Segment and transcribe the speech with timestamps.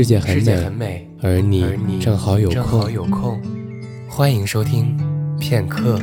[0.00, 2.48] 世界很美，而你正好有
[3.10, 3.40] 空。
[4.08, 4.96] 欢迎收听
[5.40, 5.98] 《片刻》。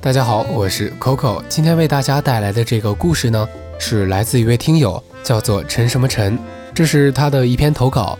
[0.00, 6.38] 大家好，我是 Coco，今天为大家带来的这个故事呢，是来自一位听友，叫做陈什么陈。
[6.72, 8.16] 这是他的一篇投稿。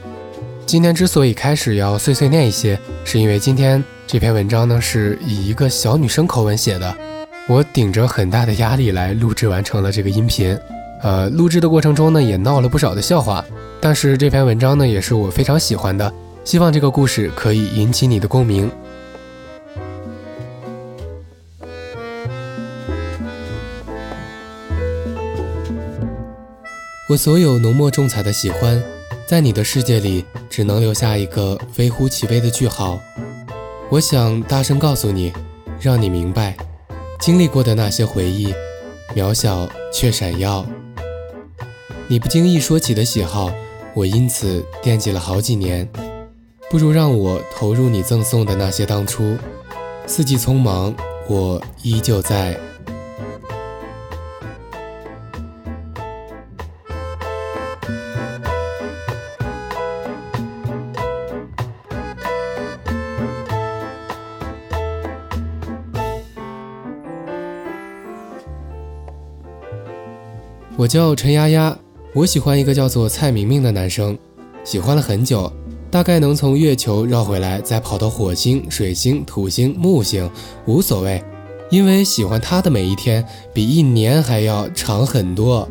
[0.66, 3.84] 今天之所以开始要碎碎念一些，是因为今天。
[4.08, 6.94] 这篇文章呢是以一个小女生口吻写的，
[7.48, 10.56] 我顶着很大的压力来录制完成了这个音频，
[11.02, 13.44] 呃，录制的过程中呢也闹了不少的笑话，
[13.80, 16.12] 但是这篇文章呢也是我非常喜欢的，
[16.44, 18.70] 希望这个故事可以引起你的共鸣。
[27.08, 28.80] 我所有浓墨重彩的喜欢，
[29.26, 33.00] 在你的世界里只能留下一个微乎其微的句号。
[33.88, 35.32] 我想大声告诉你，
[35.80, 36.56] 让你明白，
[37.20, 38.52] 经历过的那些回忆，
[39.14, 40.66] 渺小却闪耀。
[42.08, 43.48] 你不经意说起的喜好，
[43.94, 45.88] 我因此惦记了好几年。
[46.68, 49.38] 不如让我投入你赠送的那些当初。
[50.04, 50.92] 四季匆忙，
[51.28, 52.58] 我依旧在。
[70.78, 71.74] 我叫陈丫丫，
[72.14, 74.16] 我喜欢一个叫做蔡明明的男生，
[74.62, 75.50] 喜欢了很久，
[75.90, 80.30] 大概能从月球绕回来，再跑到火星、水星、土星、木星，
[80.66, 81.22] 无所谓，
[81.70, 85.66] 因为喜欢他的每一天比一年还要长很多。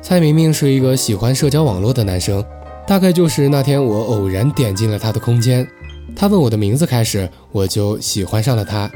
[0.00, 2.42] 蔡明明是一个喜欢社交网络的男生，
[2.86, 5.66] 大概就是那天我偶然点进了他的空间，
[6.14, 8.88] 他问我的名字开始，我就喜欢上了他。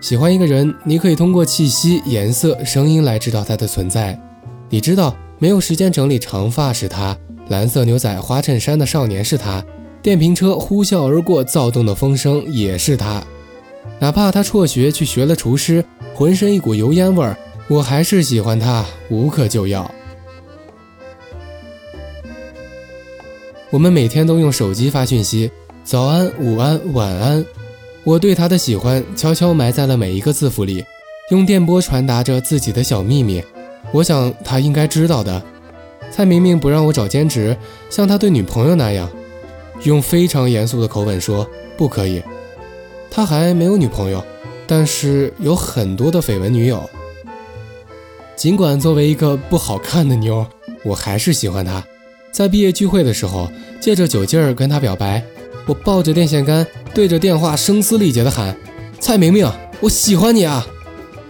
[0.00, 4.18] 喜欢一个人，你可以通过气息、颜色、声音来知道他的存在。
[4.72, 7.14] 你知道没有时间整理长发是他，
[7.50, 9.62] 蓝色牛仔花衬衫的少年是他，
[10.00, 13.22] 电瓶车呼啸而过，躁动的风声也是他。
[13.98, 15.84] 哪怕他辍学去学了厨师，
[16.14, 17.36] 浑身一股油烟味儿，
[17.68, 19.88] 我还是喜欢他，无可救药。
[23.68, 25.50] 我们每天都用手机发讯息，
[25.84, 27.44] 早安、午安、晚安。
[28.04, 30.82] 我对他的喜欢悄悄埋在了每一个字符里，
[31.30, 33.42] 用电波传达着自己的小秘密。
[33.92, 35.40] 我想他应该知道的。
[36.10, 37.56] 蔡明明不让我找兼职，
[37.90, 39.08] 像他对女朋友那样，
[39.84, 42.22] 用非常严肃的口吻说不可以。
[43.10, 44.24] 他还没有女朋友，
[44.66, 46.88] 但是有很多的绯闻女友。
[48.34, 50.44] 尽管作为一个不好看的妞，
[50.84, 51.84] 我还是喜欢他。
[52.32, 55.22] 在毕业聚会的时候，借着酒劲儿跟他表白。
[55.66, 58.56] 我抱着电线杆，对着电话声嘶力竭的喊
[58.98, 59.48] ：“蔡明明，
[59.80, 60.66] 我喜欢你啊！”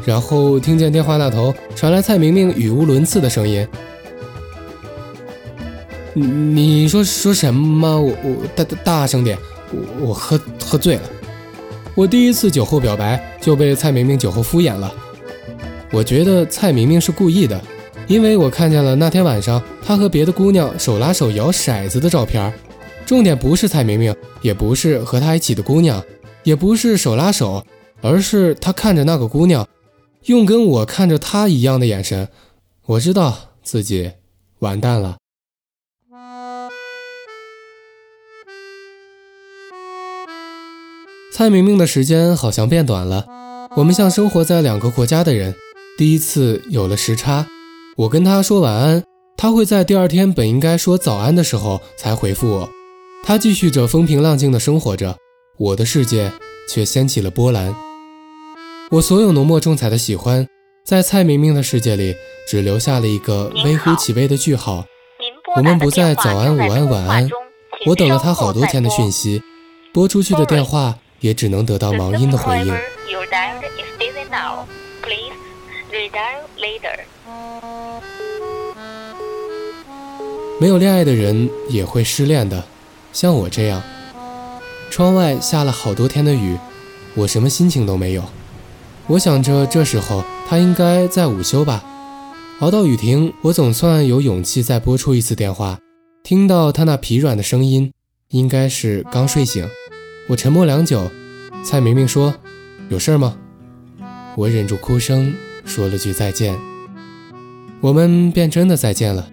[0.04, 3.66] 然后听见电话那头传来蔡明明语无伦次的声音
[6.12, 8.00] ：“你你说说什么？
[8.00, 9.38] 我我大大大声点！
[9.72, 11.02] 我我喝喝醉了。
[11.94, 14.92] 我第一次酒后表白就被蔡明明酒后敷衍了。
[15.92, 17.60] 我觉得蔡明明是故意的，
[18.08, 22.52] 因为我看见了那天晚上他和别的姑娘手拉手摇骰子的照片。
[23.06, 26.02] 重点不是蔡明明，也不是和他一起的姑娘，
[26.44, 27.62] 也不是手拉手，
[28.00, 29.64] 而是他看着那个姑娘。”
[30.26, 32.28] 用跟我看着他一样的眼神，
[32.86, 34.12] 我知道自己
[34.60, 35.16] 完蛋了。
[41.32, 43.26] 蔡明明的时间好像变短了，
[43.76, 45.54] 我们像生活在两个国家的人，
[45.98, 47.46] 第一次有了时差。
[47.96, 49.02] 我跟他说晚安，
[49.36, 52.68] 他会在第二天本应该说早安的时候才回复我。
[53.24, 55.16] 他继续着风平浪静的生活着，
[55.58, 56.32] 我的世界
[56.68, 57.91] 却掀起了波澜。
[58.92, 60.47] 我所有浓墨重彩的喜欢，
[60.84, 62.14] 在蔡明明的世界里，
[62.47, 64.84] 只留下了一个微乎其微的句号。
[65.56, 67.34] 我们不再早安、午安、晚在
[67.86, 69.42] 我等了他好多天的讯息，
[69.94, 72.66] 拨出去的电话也只能得到忙音的回应。
[80.61, 82.62] 没有恋爱的人也会失恋的，
[83.11, 83.82] 像我这样。
[84.90, 86.58] 窗外下了好多天的雨，
[87.14, 88.22] 我什么心情都没有。
[89.12, 91.85] 我想着，这时候他应该在午休吧。
[92.61, 95.79] 熬到雨停，我总算有勇气再拨出一次电话。
[96.25, 97.93] 听到他那疲软的声音，
[98.31, 99.69] 应该是刚睡醒。
[100.29, 101.11] 我沉默良久，
[101.62, 102.32] 蔡明明说
[102.88, 103.37] ：“有事吗？”
[104.35, 105.35] 我忍住哭声，
[105.67, 106.56] 说了句再见。
[107.82, 109.29] 我们便真的再见了。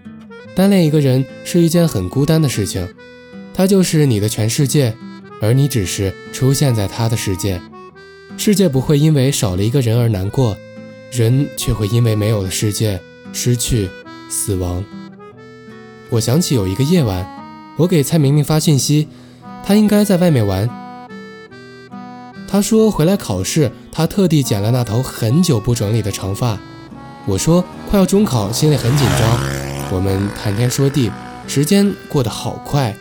[0.54, 2.86] 单恋一个人是一件很孤单的事情，
[3.54, 4.94] 他就是你的全世界，
[5.42, 7.62] 而你只是出现在他的世界。
[8.40, 10.56] 世界不会因为少了一个人而难过，
[11.12, 12.98] 人却会因为没有了世界
[13.34, 13.90] 失去
[14.30, 14.82] 死亡。
[16.10, 17.28] 我想起有一个夜晚，
[17.76, 19.10] 我给蔡明明发信息，
[19.62, 20.70] 他应该在外面玩。
[22.48, 26.58] 他说回来考试，他特地剪了那头很久不整理的长发。
[27.26, 29.40] 我说快要中考，心里很紧张。
[29.92, 31.12] 我们谈天说地，
[31.46, 32.96] 时间过得好快。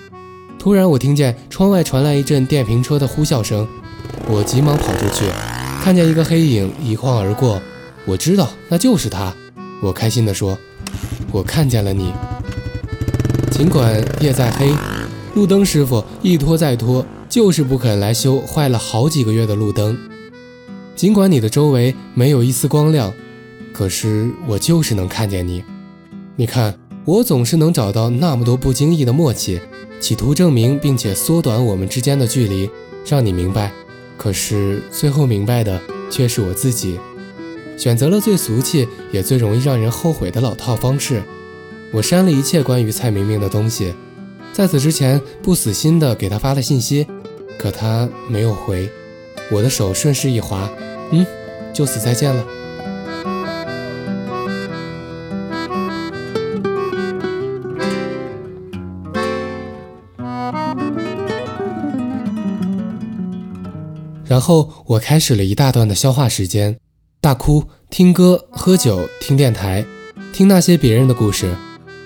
[0.58, 3.64] 突然，我听见窗外传来一阵电瓶车的呼啸声。
[4.31, 5.25] 我急忙跑出去，
[5.83, 7.59] 看见一个黑影一晃而过，
[8.05, 9.35] 我知道那就是他。
[9.83, 10.57] 我开心地说
[11.33, 12.13] ：“我看见了你。”
[13.51, 14.71] 尽管夜再黑，
[15.35, 19.97] 路灯师傅一拖再拖，就是不肯来修坏了好几个月的路灯。
[20.95, 23.11] 尽管你的周围没有一丝光亮，
[23.73, 25.65] 可是我就是能看见你。
[26.37, 29.59] 你看，我总是能找到那么多不经意的默契，
[30.01, 32.69] 企图证明并且缩短我们之间的距离，
[33.07, 33.73] 让你明白。
[34.19, 35.81] 可是最后明白的
[36.11, 36.99] 却是我自己，
[37.79, 41.23] 选择了最俗气也最容易让人后悔的老套方式。
[41.93, 43.94] 我删了一切关于蔡明明的东西，
[44.53, 47.06] 在此之前不死心的给他发了信息，
[47.56, 48.91] 可他没有回。
[49.50, 50.69] 我的手顺势一滑，
[51.12, 51.25] 嗯，
[51.73, 52.57] 就此再见了。
[64.29, 66.77] 然后我开始了一大段的消化时间，
[67.21, 69.85] 大哭、听歌、喝酒、听电台、
[70.35, 71.57] 听那些别人的故事，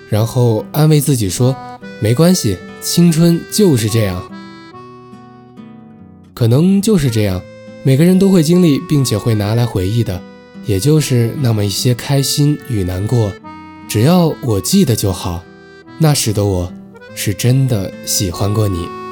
[0.09, 1.53] 然后安慰自己说
[1.99, 4.23] ：“没关系，青春就是这样，
[6.33, 7.41] 可能就是这样，
[7.83, 10.21] 每个人都会经历，并且会拿来回忆的，
[10.65, 13.33] 也就是那么一些开心与难过，
[13.89, 15.43] 只要我记得就好。”
[15.99, 16.73] 那时的我，
[17.13, 19.02] 是真的喜欢过你。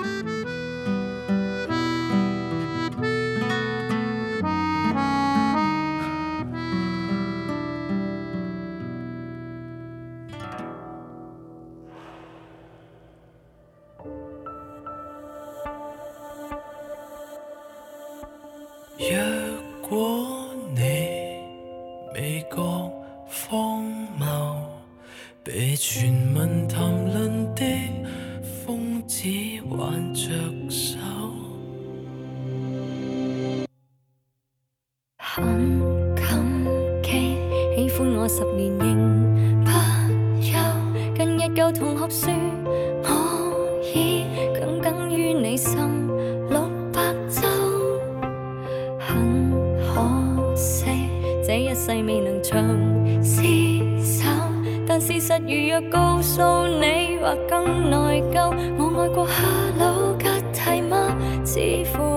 [19.01, 19.17] 若
[19.81, 20.23] 果
[20.75, 20.81] 你
[22.13, 22.61] 未觉
[23.49, 23.83] 荒
[24.19, 24.61] 谬，
[25.43, 26.79] 被全民谈
[27.11, 27.63] 论的
[28.63, 29.23] 疯子
[29.69, 30.29] 挽着
[30.69, 30.99] 手，
[35.17, 35.81] 很
[36.13, 36.39] 感
[37.01, 37.39] 激
[37.87, 40.59] 喜欢我十年仍不休。
[41.17, 42.50] 近日旧同学说。
[55.01, 58.53] 事实如若告诉你，或更内疚。
[58.77, 59.41] 我爱过哈
[59.79, 61.17] 喽，格蒂吗？
[61.43, 61.59] 似
[61.97, 62.10] 乎。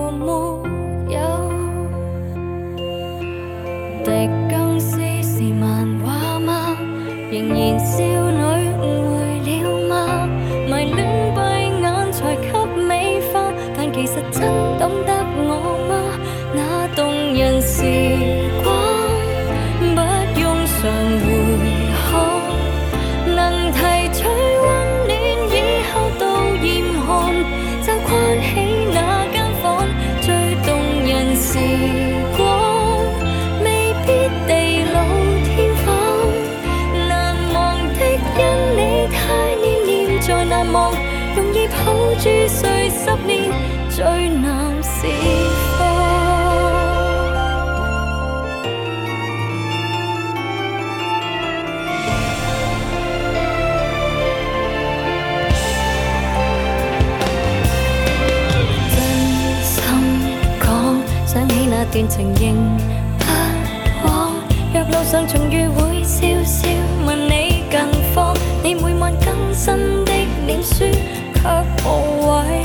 [42.19, 43.51] 珠碎十年，
[43.89, 45.07] 最难是
[45.77, 45.95] 放。
[58.87, 59.95] 真心
[60.59, 62.77] 讲，想起那段情，仍
[63.19, 64.33] 不枉。
[64.73, 66.67] 若路上重遇，会笑笑
[67.05, 67.79] 问你近
[68.13, 68.35] 况。
[68.63, 69.73] 你每晚更新
[70.05, 70.11] 的
[70.47, 70.85] 脸书。
[71.45, 72.64] apple white.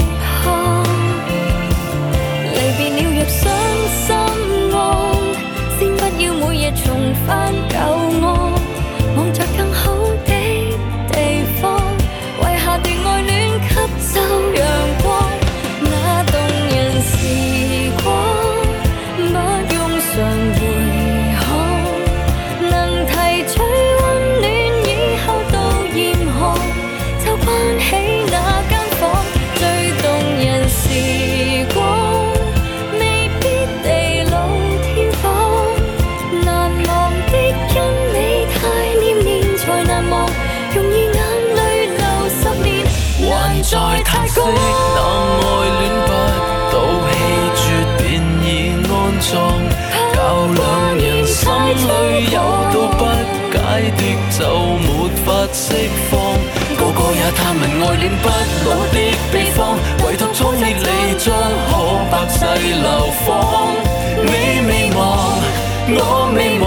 [51.75, 52.41] 里有
[52.75, 53.01] 道不
[53.47, 53.59] 解
[53.97, 53.99] 的
[54.39, 54.41] 就
[54.79, 54.89] 没
[55.25, 55.65] 法释
[56.11, 56.13] 放。
[56.77, 58.23] 个个也探问爱恋不
[58.67, 58.91] 老的
[59.33, 59.59] 秘方，
[60.07, 60.87] 唯独总你你
[61.19, 61.21] 足
[61.71, 61.73] 可
[62.11, 62.39] 百世
[62.75, 62.89] 流
[63.25, 63.27] 芳。
[64.25, 64.27] 你
[64.67, 64.99] 未忘，
[65.91, 65.95] 我
[66.35, 66.63] 未忘，